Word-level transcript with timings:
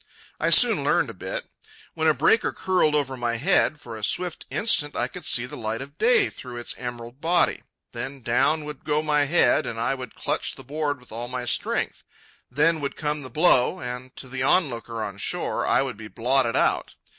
I 0.39 0.49
soon 0.49 0.83
learned 0.83 1.11
a 1.11 1.13
bit. 1.13 1.45
When 1.93 2.07
a 2.07 2.15
breaker 2.15 2.51
curled 2.51 2.95
over 2.95 3.15
my 3.15 3.35
head, 3.37 3.79
for 3.79 3.95
a 3.95 4.03
swift 4.03 4.47
instant 4.49 4.95
I 4.95 5.05
could 5.07 5.27
see 5.27 5.45
the 5.45 5.55
light 5.55 5.79
of 5.79 5.99
day 5.99 6.27
through 6.31 6.57
its 6.57 6.73
emerald 6.75 7.21
body; 7.21 7.61
then 7.91 8.23
down 8.23 8.65
would 8.65 8.83
go 8.83 9.03
my 9.03 9.25
head, 9.25 9.67
and 9.67 9.79
I 9.79 9.93
would 9.93 10.15
clutch 10.15 10.55
the 10.55 10.63
board 10.63 10.99
with 10.99 11.11
all 11.11 11.27
my 11.27 11.45
strength. 11.45 12.03
Then 12.49 12.81
would 12.81 12.95
come 12.95 13.21
the 13.21 13.29
blow, 13.29 13.79
and 13.79 14.15
to 14.15 14.27
the 14.27 14.41
onlooker 14.41 15.03
on 15.03 15.19
shore 15.19 15.67
I 15.67 15.83
would 15.83 15.97
be 15.97 16.07
blotted 16.07 16.55
out. 16.55 16.95